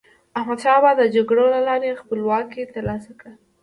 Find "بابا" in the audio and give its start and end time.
0.83-0.91